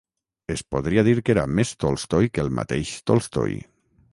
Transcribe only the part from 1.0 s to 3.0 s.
dir que era més Tolstoi que el mateix